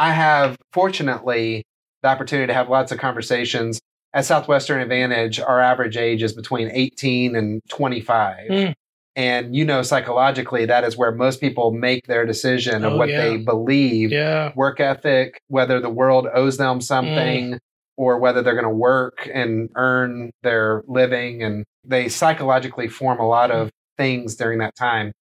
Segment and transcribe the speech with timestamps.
[0.00, 1.62] I have fortunately
[2.02, 3.78] the opportunity to have lots of conversations.
[4.14, 8.48] At Southwestern Advantage, our average age is between 18 and 25.
[8.48, 8.72] Mm.
[9.14, 13.10] And you know, psychologically, that is where most people make their decision of Oh, what
[13.10, 13.20] yeah.
[13.20, 14.52] they believe Yeah.
[14.56, 16.82] work ethic, whether the world owes them Mm.
[16.82, 17.58] something
[17.98, 21.42] or whether they're going to work and earn their living.
[21.42, 23.62] And they psychologically form a lot Mm.
[23.62, 25.12] of things during that time.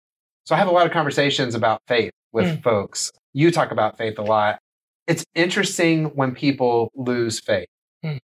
[0.44, 2.62] So I have a lot of conversations about faith with Mm.
[2.62, 3.10] folks.
[3.34, 4.60] You talk about faith a lot.
[5.08, 7.66] It's interesting when people lose faith.
[8.04, 8.18] Mm.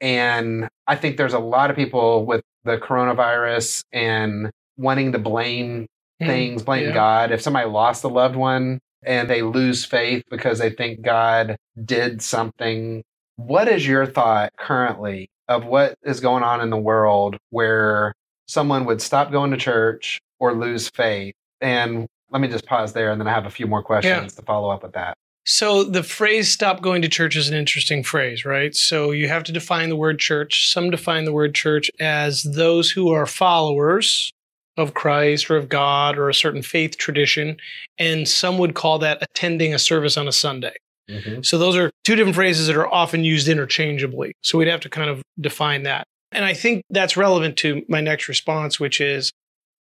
[0.00, 5.86] And I think there's a lot of people with the coronavirus and wanting to blame
[6.20, 6.26] Mm.
[6.26, 6.94] things, blame Yeah.
[6.94, 7.30] God.
[7.30, 12.20] If somebody lost a loved one and they lose faith because they think God did
[12.22, 13.02] something,
[13.36, 18.14] what is your thought currently of what is going on in the world where
[18.48, 21.34] someone would stop going to church or lose faith?
[21.60, 24.42] And let me just pause there and then I have a few more questions to
[24.42, 25.16] follow up with that.
[25.46, 28.74] So the phrase stop going to church is an interesting phrase, right?
[28.74, 30.72] So you have to define the word church.
[30.72, 34.32] Some define the word church as those who are followers
[34.76, 37.56] of Christ or of God or a certain faith tradition.
[37.96, 40.74] And some would call that attending a service on a Sunday.
[41.08, 41.42] Mm-hmm.
[41.42, 44.34] So those are two different phrases that are often used interchangeably.
[44.42, 46.08] So we'd have to kind of define that.
[46.32, 49.30] And I think that's relevant to my next response, which is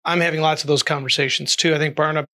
[0.05, 1.73] I'm having lots of those conversations too.
[1.73, 2.25] I think Barna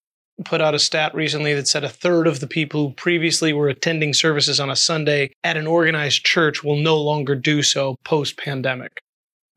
[0.44, 3.70] put out a stat recently that said a third of the people who previously were
[3.70, 8.38] attending services on a Sunday at an organized church will no longer do so post
[8.38, 9.02] pandemic.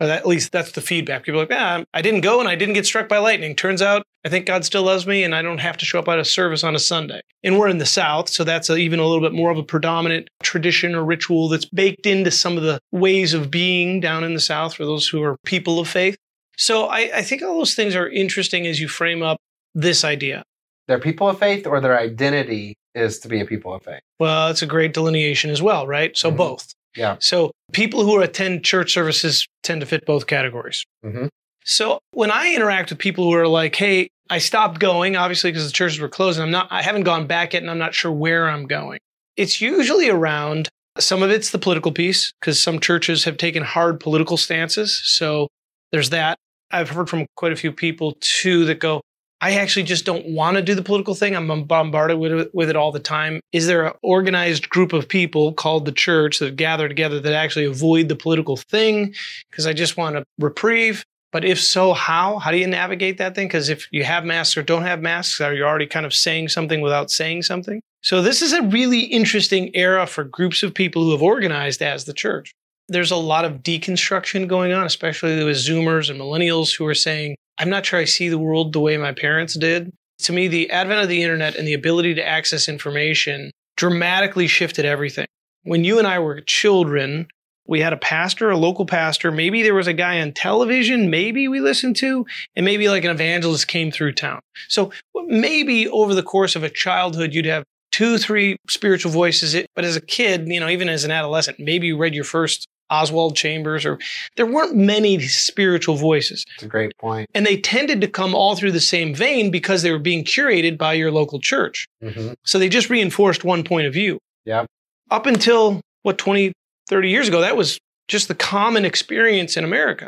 [0.01, 1.25] At least that's the feedback.
[1.25, 3.55] People are like, yeah, I didn't go and I didn't get struck by lightning.
[3.55, 6.09] Turns out I think God still loves me and I don't have to show up
[6.09, 7.21] at a service on a Sunday.
[7.43, 9.63] And we're in the South, so that's a, even a little bit more of a
[9.63, 14.33] predominant tradition or ritual that's baked into some of the ways of being down in
[14.33, 16.17] the South for those who are people of faith.
[16.57, 19.39] So I, I think all those things are interesting as you frame up
[19.75, 20.43] this idea.
[20.87, 24.01] They're people of faith or their identity is to be a people of faith.
[24.21, 26.17] Well, it's a great delineation as well, right?
[26.17, 26.37] So Mhm.
[26.37, 26.73] both.
[26.97, 27.17] Yeah.
[27.21, 30.85] So people who attend church services tend to fit both categories.
[31.05, 31.29] Mhm.
[31.65, 35.67] So when I interact with people who are like, "Hey, I stopped going, obviously because
[35.67, 37.95] the churches were closed, and I'm not, I haven't gone back yet, and I'm not
[37.95, 39.01] sure where I'm going."
[39.37, 43.99] It's usually around some of it's the political piece because some churches have taken hard
[43.99, 45.01] political stances.
[45.05, 45.49] So
[45.91, 46.39] there's that.
[46.71, 49.01] I've heard from quite a few people too that go,
[49.41, 51.37] I actually just don't want to do the political thing.
[51.37, 53.41] I'm bombarded with it, with it all the time.
[53.53, 57.67] Is there an organized group of people called the church that gather together that actually
[57.67, 59.15] avoid the political thing?
[59.51, 61.05] Because I just want a reprieve.
[61.31, 62.39] But if so, how?
[62.39, 63.49] How do you navigate that thing?
[63.49, 66.49] Because if you have masks or don't have masks, are you already kind of saying
[66.49, 67.81] something without saying something?
[68.03, 72.05] So this is a really interesting era for groups of people who have organized as
[72.05, 72.53] the church.
[72.89, 77.35] There's a lot of deconstruction going on, especially with Zoomers and millennials who are saying,
[77.59, 79.93] I'm not sure I see the world the way my parents did.
[80.21, 84.85] To me, the advent of the internet and the ability to access information dramatically shifted
[84.85, 85.27] everything.
[85.65, 87.27] When you and I were children,
[87.67, 89.33] we had a pastor, a local pastor.
[89.33, 93.11] Maybe there was a guy on television, maybe we listened to, and maybe like an
[93.11, 94.41] evangelist came through town.
[94.69, 94.93] So
[95.27, 99.57] maybe over the course of a childhood, you'd have two, three spiritual voices.
[99.75, 102.67] But as a kid, you know, even as an adolescent, maybe you read your first
[103.03, 103.99] Oswald Chambers, or
[104.37, 106.45] there weren't many spiritual voices.
[106.55, 107.29] It's a great point.
[107.35, 110.79] And they tended to come all through the same vein because they were being curated
[110.79, 111.87] by your local church.
[112.03, 114.19] hmm So they just reinforced one point of view.
[114.45, 114.67] Yeah.
[115.11, 116.53] Up until what, 20,
[116.89, 117.79] 30 years ago, that was
[118.09, 120.07] just the common experience in America.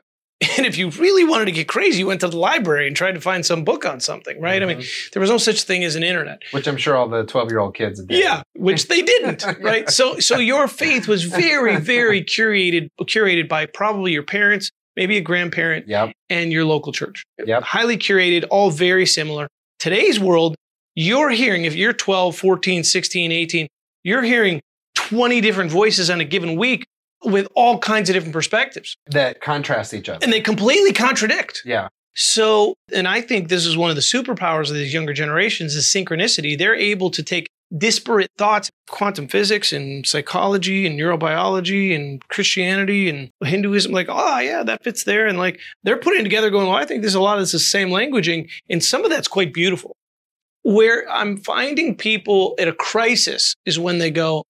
[0.59, 3.13] And if you really wanted to get crazy, you went to the library and tried
[3.13, 4.63] to find some book on something, right?
[4.63, 5.09] I mean, mm-hmm.
[5.13, 6.43] there was no such thing as an internet.
[6.51, 8.19] Which I'm sure all the 12 year old kids did.
[8.19, 9.89] Yeah, which they didn't, right?
[9.89, 15.23] So so your faith was very very curated curated by probably your parents, maybe a
[15.23, 16.13] grandparent Yep.
[16.29, 17.25] and your local church.
[17.45, 17.63] Yep.
[17.63, 19.49] Highly curated, all very similar.
[19.79, 20.55] Today's world,
[20.95, 23.69] you're hearing if you're 12, 14, 16, 18,
[24.05, 24.61] you're hearing
[24.97, 26.87] 20 different voices on a given week
[27.25, 30.21] with all kinds of different perspectives That contrast each other.
[30.23, 31.63] and they completely contradict.
[31.65, 31.89] yeah.
[32.19, 35.85] So, and I think this is one of the superpowers of these younger generations is
[35.85, 36.57] synchronicity.
[36.57, 43.29] They're able to take disparate thoughts, quantum physics and psychology and neurobiology and Christianity and
[43.45, 45.27] Hinduism, like, oh yeah, that fits there.
[45.27, 47.61] And like they're putting together going, well, I think there's a lot of this is
[47.61, 48.49] the same languaging.
[48.71, 49.95] And some of that's quite beautiful.
[50.63, 54.43] Where I'm finding people at a crisis is when they go,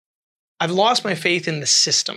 [0.61, 2.17] I've lost my faith in the system.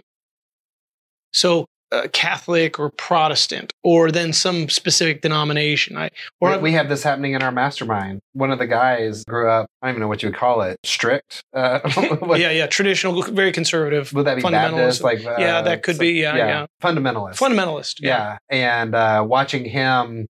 [1.34, 5.98] So uh, Catholic or Protestant, or then some specific denomination.
[5.98, 6.10] I
[6.40, 8.22] or we, we have this happening in our mastermind.
[8.34, 10.78] One of the guys grew up, I don't even know what you would call it,
[10.84, 11.44] strict.
[11.54, 11.80] Uh,
[12.38, 14.14] yeah, yeah, traditional, very conservative.
[14.14, 15.02] Would that be fundamentalist.
[15.02, 15.04] Baptist?
[15.04, 16.12] Like, uh, yeah, that could so- be.
[16.12, 16.66] Yeah, yeah.
[16.82, 17.38] Fundamentalist.
[17.38, 17.96] Fundamentalist.
[18.02, 18.38] yeah.
[18.50, 20.28] And uh, watching him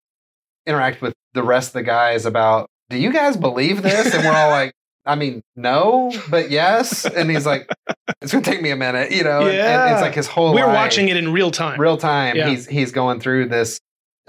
[0.66, 4.14] interact with the rest of the guys about, do you guys believe this?
[4.14, 4.74] And we're all like,
[5.10, 7.06] I mean, no, but yes.
[7.06, 7.68] And he's like,
[8.22, 9.40] it's gonna take me a minute, you know.
[9.42, 9.94] and- and Yeah.
[9.94, 11.80] it's like his whole We're life, watching it in real time.
[11.80, 12.36] real time.
[12.36, 12.50] Yeah.
[12.50, 13.80] He's he's going through this.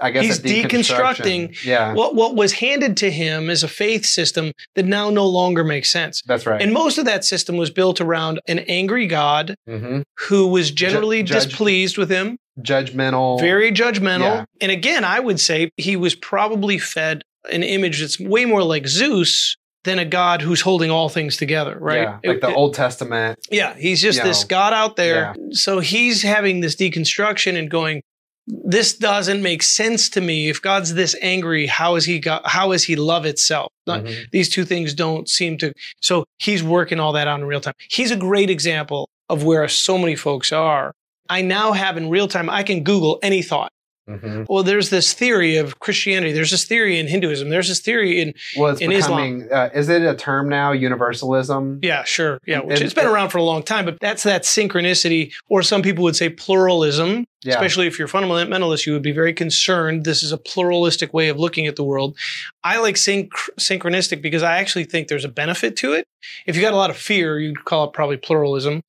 [0.03, 4.51] I guess He's deconstructing Yeah, what what was handed to him is a faith system
[4.75, 6.23] that now no longer makes sense.
[6.25, 6.59] that's right.
[6.59, 11.21] And most of that system was built around an angry God hmm who was generally
[11.21, 13.39] judge- displeased with him, Judgmental.
[13.39, 14.21] very judgmental.
[14.21, 14.45] Yeah.
[14.61, 18.87] And again, I would say he was probably fed an image that's way more like
[18.87, 22.01] Zeus than a God who's holding all things together, right?
[22.03, 23.39] Yeah, like It- the it- Old Testament.
[23.49, 25.33] Yeah, he's just this know, God out there.
[25.35, 25.45] Yeah.
[25.51, 28.01] So he's having this deconstruction and going,
[28.47, 30.49] this doesn't make sense to me.
[30.49, 33.71] If God's this angry, how is he got how is he love itself?
[33.87, 34.25] Mhm.
[34.31, 37.73] These two things don't seem to so he's working all that out in real time.
[37.89, 40.91] He's a great example of where so many folks are.
[41.29, 43.71] I now have in real time, I can Google any thought.
[44.19, 44.45] Mhm.
[44.49, 46.31] Well, there's this theory of Christianity.
[46.33, 47.49] There's this theory in Hinduism.
[47.49, 49.47] There's this theory in Well, it's In Islam.
[49.51, 50.71] Uh, is it a term now?
[50.71, 51.79] Universalism.
[51.81, 52.39] Yeah, sure.
[52.45, 55.63] Yeah, which And- it's been around for a long time, but that's that synchronicity, or
[55.63, 57.25] some people would say pluralism.
[57.43, 57.53] Yeah.
[57.53, 60.05] Especially if you're fundamentalist, you would be very concerned.
[60.05, 62.15] This is a pluralistic way of looking at the world.
[62.63, 63.29] I like synch-
[63.59, 66.05] synchronistic because I actually think there's a benefit to it.
[66.45, 68.81] If you got a lot of fear, you'd call it probably pluralism.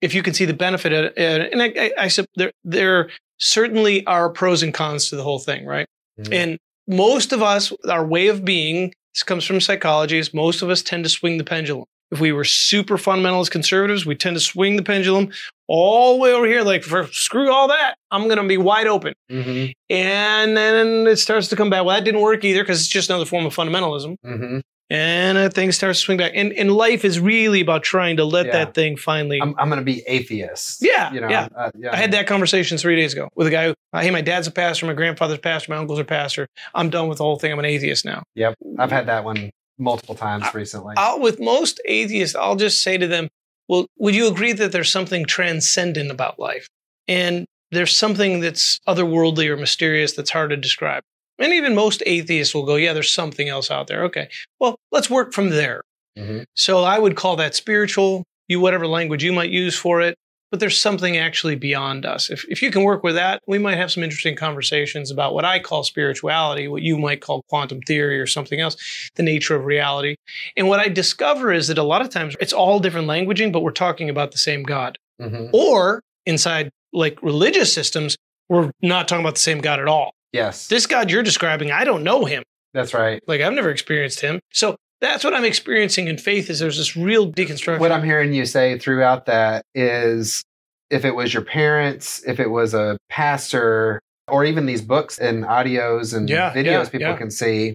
[0.00, 1.66] If you can see the benefit, and I,
[1.98, 5.86] I, I there, there certainly are pros and cons to the whole thing, right?
[6.20, 6.32] Mhm.
[6.34, 10.70] And most of us, our way of being, this comes from psychology, is most of
[10.70, 11.84] us tend to swing the pendulum.
[12.12, 15.30] If we were super fundamentalist conservatives, we tend to swing the pendulum
[15.68, 17.94] all the way over here, like for screw all that.
[18.10, 19.14] I'm going to be wide open.
[19.30, 19.72] Mhm.
[19.88, 21.84] And then it starts to come back.
[21.84, 24.16] Well, that didn't work either because it's just another form of fundamentalism.
[24.26, 24.60] Mhm.
[24.92, 26.32] And uh, things start to swing back.
[26.34, 28.52] And, and life is really about trying to let Yeah.
[28.52, 29.40] that thing finally.
[29.40, 30.82] I'm, I'm going to be atheist.
[30.82, 31.28] Yeah, You know.
[31.28, 31.46] yeah.
[31.56, 31.92] Uh, yeah.
[31.92, 34.48] I had that conversation three days ago with a guy who, uh, hey, my dad's
[34.48, 36.48] a pastor, my grandfather's a pastor, my uncle's a pastor.
[36.74, 37.52] I'm done with the whole thing.
[37.52, 38.24] I'm an atheist now.
[38.34, 40.94] Yep, I've had that one multiple times recently.
[40.98, 43.28] I'll, with most atheists, I'll just say to them,
[43.68, 46.66] well, would you agree that there's something transcendent about life?
[47.06, 51.04] And there's something that's otherworldly or mysterious that's hard to describe.
[51.40, 54.04] And even most atheists will go, yeah, there's something else out there.
[54.04, 54.28] Okay.
[54.58, 55.82] Well, let's work from there.
[56.18, 56.44] Mhm.
[56.54, 60.16] So I would call that spiritual, you whatever language you might use for it.
[60.50, 62.28] But there's something actually beyond us.
[62.28, 65.44] If, if you can work with that, we might have some interesting conversations about what
[65.44, 68.76] I call spirituality, what you might call quantum theory or something else,
[69.14, 70.16] the nature of reality.
[70.56, 73.60] And what I discover is that a lot of times it's all different languaging, but
[73.62, 74.98] we're talking about the same God.
[75.22, 75.50] Mhm.
[75.52, 78.16] Or inside like religious systems,
[78.48, 80.10] we're not talking about the same God at all.
[80.32, 82.42] Yes, This God you're describing, I don't know him.
[82.72, 83.20] that's right.
[83.26, 84.40] Like I've never experienced him.
[84.52, 87.80] So that's what I'm experiencing in faith is there's this real deconstruction.
[87.80, 90.42] What I'm hearing you say throughout that is
[90.90, 95.44] if it was your parents, if it was a pastor, or even these books and
[95.44, 97.16] audios and Yeah, videos yeah, people yeah.
[97.16, 97.74] can see,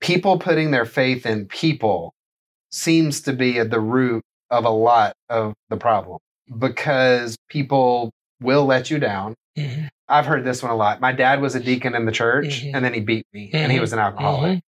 [0.00, 2.12] people putting their faith in people
[2.70, 6.18] seems to be at the root of a lot of the problem
[6.58, 8.10] because people
[8.40, 9.34] will let you down.
[9.56, 9.88] Mhm.
[10.12, 11.00] I've heard this one a lot.
[11.00, 12.72] My dad was a deacon in the church Mhm.
[12.74, 13.80] and then he beat me and he Mhm.
[13.80, 14.58] was an alcoholic.
[14.58, 14.62] Mhm.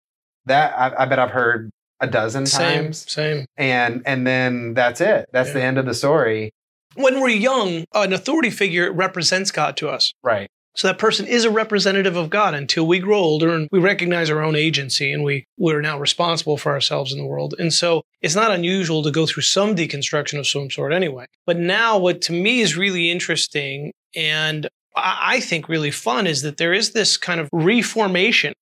[0.47, 1.69] That I, I bet I've heard
[2.01, 3.45] a dozen Same, times same.
[3.57, 5.27] and and then that's it.
[5.31, 6.51] That's the end of the story.
[6.95, 10.13] When we're young, an authority figure represents God to us.
[10.23, 10.49] Right.
[10.77, 14.29] So that person is a representative of God until we grow older and we recognize
[14.29, 17.53] our own agency and we we're now responsible for ourselves in the world.
[17.57, 21.27] And so it's not unusual to go through some deconstruction of some sort anyway.
[21.45, 26.57] But now what to me is really interesting and I think really fun is that
[26.57, 28.53] there is this kind of reformation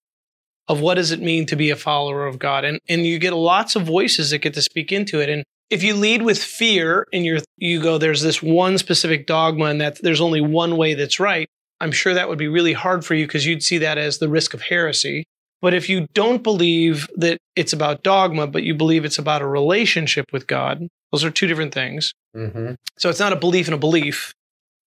[0.67, 2.63] of what does it mean to be a follower of God.
[2.63, 5.29] And and you get lots of voices that get to speak into it.
[5.29, 9.65] And if you lead with fear and you're you go, there's this one specific dogma
[9.65, 11.47] and that there's only one way that's right.
[11.79, 14.29] I'm sure that would be really hard for you because you'd see that as the
[14.29, 15.25] risk of heresy.
[15.61, 19.47] But if you don't believe that it's about dogma, but you believe it's about a
[19.47, 22.13] relationship with God, those are two different things.
[22.35, 22.73] Mm-hmm.
[22.97, 24.33] So it's not a belief in a belief,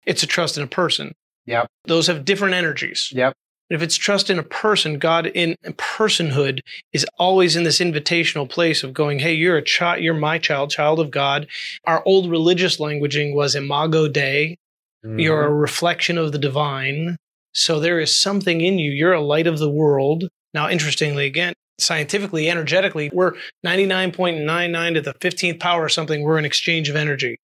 [0.07, 1.13] it's a trust in a person.
[1.47, 1.67] Yep.
[1.87, 3.13] Those have different energies.
[3.15, 3.35] Yep.
[3.71, 6.61] If it's trust in a person, God in personhood
[6.93, 10.71] is always in this invitational place of going, "Hey, you're a child, you're my child,
[10.71, 11.47] child of God."
[11.85, 14.57] Our old religious languaging was imago Dei,
[15.05, 15.19] Mm-hmm.
[15.19, 17.17] you're a reflection of the divine.
[17.55, 18.93] So there is something in you.
[18.93, 20.29] You're a light of the world.
[20.55, 23.33] Now, interestingly, again, scientifically, energetically, we're
[23.67, 26.23] 99.99 to the 15th power or something.
[26.23, 27.37] We're an exchange of energy.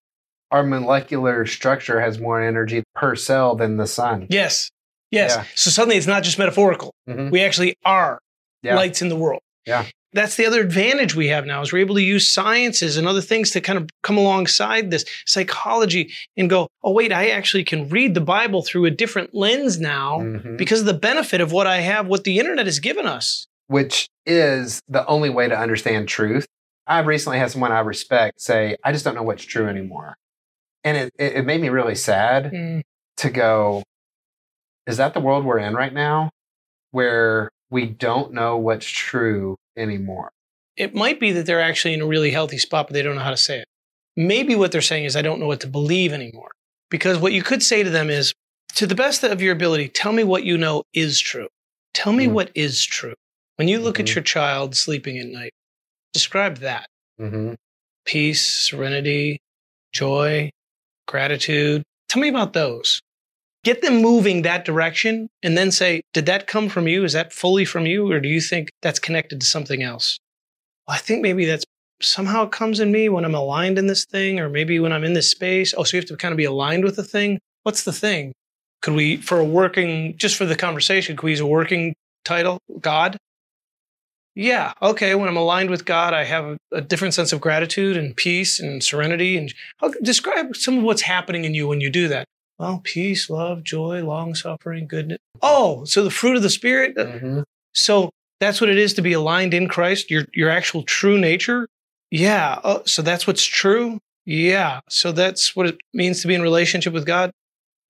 [0.51, 4.27] Our molecular structure has more energy per cell than the sun.
[4.29, 4.69] Yes.
[5.11, 5.35] Yes.
[5.35, 5.43] Yeah.
[5.55, 6.93] So suddenly it's not just metaphorical.
[7.07, 7.31] Mhm.
[7.31, 8.19] We actually are
[8.63, 8.75] Yeah.
[8.75, 9.41] lights in the world.
[9.65, 9.85] Yeah.
[10.13, 13.21] That's the other advantage we have now is we're able to use sciences and other
[13.21, 17.87] things to kind of come alongside this psychology and go, oh, wait, I actually can
[17.89, 20.57] read the Bible through a different lens now Mhm.
[20.57, 23.47] because of the benefit of what I have, what the internet has given us.
[23.67, 26.47] Which is the only way to understand truth.
[26.87, 30.15] I recently had someone I respect say, I just don't know what's true anymore.
[30.83, 32.81] And it, it, made me really sad Mm,
[33.17, 33.83] to go,
[34.87, 36.31] is that the world we're in right now?
[36.91, 40.31] Where we don't know what's true anymore.
[40.75, 43.21] it might be that they're actually in a really healthy spot, but they don't know
[43.21, 43.67] how to say it.
[44.15, 46.51] Maybe what they're saying is, I don't know what to believe anymore.
[46.89, 48.33] Because what you could say to them is,
[48.75, 51.47] to the best of your ability, tell me what you know is true.
[51.93, 52.33] Tell me Mm.
[52.33, 53.15] what is true.
[53.57, 53.99] When you look Mhm.
[54.01, 55.51] at your child sleeping at night,
[56.13, 57.53] describe that hmm
[58.05, 59.39] peace, serenity,
[59.91, 60.49] joy,
[61.09, 61.83] gratitude.
[62.07, 63.01] Tell me about those.
[63.65, 67.03] Get them moving that direction and then say, Did that come from you?
[67.03, 68.09] Is that fully from you?
[68.09, 70.17] Or do you think that's connected to something else?
[70.87, 71.65] Well, I think maybe that's
[72.01, 75.03] somehow it comes in me when I'm aligned in this thing, or maybe when I'm
[75.03, 75.73] in this space.
[75.75, 77.39] Oh, so you have to kind of be aligned with the thing.
[77.63, 78.33] What's the thing?
[78.81, 82.59] Could we, for a working, just for the conversation, could we use a working title?
[82.79, 83.17] God?
[84.39, 84.71] Yeah.
[84.81, 85.15] Okay.
[85.15, 88.57] When I'm aligned with God, I have a, a different sense of gratitude and peace
[88.57, 89.37] and serenity.
[89.37, 92.25] And how, describe some of what's happening in you when you do that.
[92.57, 95.19] Well, peace, love, joy, long suffering, goodness.
[95.41, 96.95] Oh, so the fruit of the spirit.
[96.97, 97.41] hmm
[97.73, 100.09] So that's what it is to be aligned in Christ.
[100.09, 101.67] Your your actual true nature.
[102.09, 102.59] Yeah.
[102.63, 103.99] Oh, so that's what's true.
[104.25, 104.79] Yeah.
[104.87, 107.31] So that's what it means to be in relationship with God.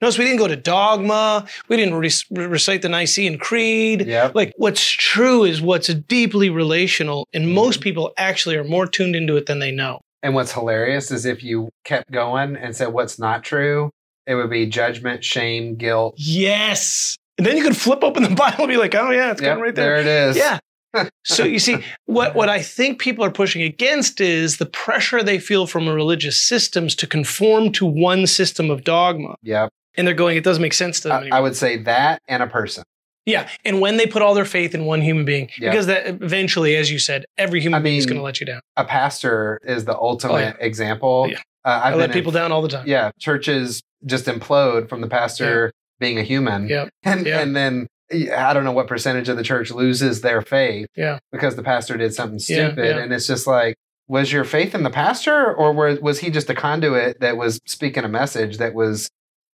[0.01, 1.45] Notice we didn't go to dogma.
[1.67, 2.11] We didn't re-
[2.47, 4.07] recite the Nicene Creed.
[4.07, 4.33] Yep.
[4.33, 7.55] Like what's true is what's deeply relational, and mm-hmm.
[7.55, 9.99] most people actually are more tuned into it than they know.
[10.23, 13.89] And what's hilarious is if you kept going and said what's not true,
[14.27, 16.15] it would be judgment, shame, guilt.
[16.17, 17.17] Yes.
[17.37, 19.59] And then you could flip open the Bible and be like, oh yeah, it's Yep,
[19.59, 19.97] right there.
[19.97, 20.37] it is.
[20.37, 20.59] Yeah.
[21.23, 25.39] so you see, what what I think people are pushing against is the pressure they
[25.39, 29.71] feel from religious systems to conform to one system of dogma, Yep.
[29.99, 31.37] And they're going, it doesn't make sense to them I, anymore.
[31.37, 32.83] I would say that and a person.
[33.25, 35.69] yeah, and when they put all their faith in one human being, Yeah.
[35.69, 38.45] because that eventually, as you said, every human I being is going to let you
[38.47, 38.61] down.
[38.77, 41.25] A pastor is the ultimate example.
[41.27, 41.39] Oh, yeah.
[41.65, 42.87] Uh, I I've let people in, down all the time.
[42.87, 46.67] yeah, churches just implode from the pastor being a human.
[46.69, 46.87] Yeah.
[47.03, 47.41] And Yeah.
[47.41, 51.19] and then I don't know what percentage of the church loses their faith Yeah.
[51.31, 52.77] because the pastor did something stupid.
[52.95, 52.97] yeah.
[53.03, 53.75] And it's just like,
[54.07, 58.03] was your faith in the pastor or was he just a conduit that was speaking
[58.05, 59.09] a message that was,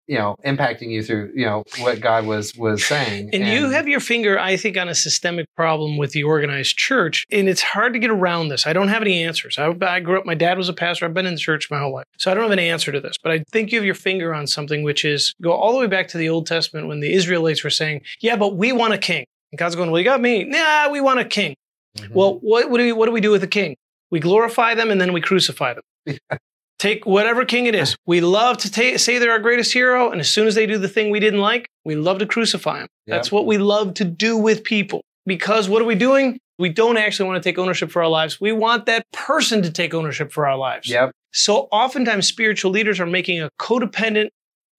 [0.08, 3.30] you know, impacting you through, you know, what God was was saying?
[3.34, 7.26] And, you have your finger, I think, on a systemic problem with the organized church.
[7.32, 8.68] And it's hard to get around this.
[8.68, 9.58] I don't have any answers.
[9.58, 11.06] I, I grew up, my dad was a pastor.
[11.06, 12.06] I've been in the church my whole life.
[12.18, 13.18] So I don't have an answer to this.
[13.22, 15.88] But I think you have your finger on something, which is go all the way
[15.88, 18.98] back to the Old Testament when the Israelites were saying, Yeah, but we want a
[18.98, 19.26] king.
[19.52, 20.44] And God's going, Well, you got me.
[20.44, 21.56] Nah, we want a king.
[21.98, 22.12] Mhm.
[22.12, 23.76] Well, what, what, do we, what do we do with a king?
[24.12, 26.18] We glorify them and then we crucify them.
[26.78, 27.96] Take whatever king it is.
[28.06, 30.78] We love to ta- say they're our greatest hero, and as soon as they do
[30.78, 32.88] the thing we didn't like, we love to crucify them.
[33.08, 33.16] Yep.
[33.16, 35.02] That's what we love to do with people.
[35.26, 36.40] Because what are we doing?
[36.58, 38.40] We don't actually want to take ownership for our lives.
[38.40, 40.90] We want that person to take ownership for our lives.
[40.90, 41.12] Yep.
[41.32, 44.30] So oftentimes, spiritual leaders are making a codependent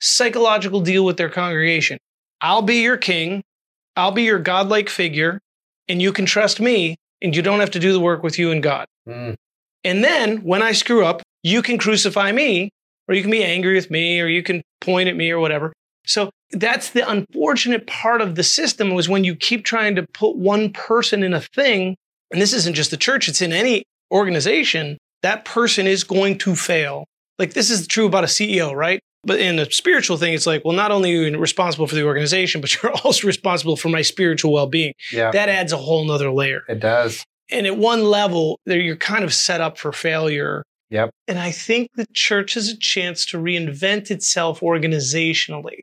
[0.00, 1.98] psychological deal with their congregation.
[2.40, 3.42] I'll be your king,
[3.96, 5.40] I'll be your godlike figure,
[5.88, 8.50] and you can trust me, and you don't have to do the work with you
[8.50, 8.86] and God.
[9.08, 9.36] Mm.
[9.86, 12.70] And then when I screw up, you can crucify me,
[13.08, 15.72] or you can be angry with me, or you can point at me, or whatever.
[16.06, 20.34] So that's the unfortunate part of the system was when you keep trying to put
[20.36, 21.94] one person in a thing,
[22.32, 26.56] and this isn't just the church, it's in any organization, that person is going to
[26.56, 27.04] fail.
[27.38, 28.98] Like this is true about a CEO, right?
[29.22, 32.04] But in a spiritual thing, it's like, well, not only are you responsible for the
[32.04, 34.94] organization, but you're also responsible for my spiritual well being.
[35.12, 35.30] Yeah.
[35.30, 36.62] That adds a whole nother layer.
[36.68, 37.24] it does.
[37.50, 40.62] And at one level, there you're kind of set up for failure.
[40.90, 41.10] Yep.
[41.28, 45.80] And I think the church has a chance to reinvent itself organizationally.